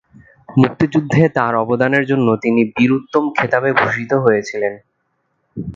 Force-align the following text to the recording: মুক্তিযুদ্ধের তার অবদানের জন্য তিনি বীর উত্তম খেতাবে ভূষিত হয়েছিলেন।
মুক্তিযুদ্ধের 0.49 1.29
তার 1.33 1.53
অবদানের 1.55 2.03
জন্য 2.05 2.27
তিনি 2.35 2.61
বীর 2.75 2.91
উত্তম 2.91 3.23
খেতাবে 3.37 3.69
ভূষিত 3.73 4.11
হয়েছিলেন। 4.15 4.73